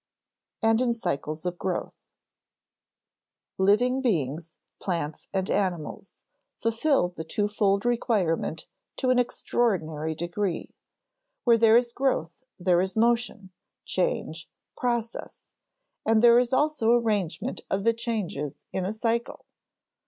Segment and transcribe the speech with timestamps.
[0.61, 2.01] [Sidenote: and in cycles of growth]
[3.59, 6.23] Living beings, plants, and animals,
[6.59, 8.65] fulfill the twofold requirement
[8.97, 10.73] to an extraordinary degree.
[11.43, 13.51] Where there is growth, there is motion,
[13.85, 15.47] change, process;
[16.03, 19.45] and there is also arrangement of the changes in a cycle.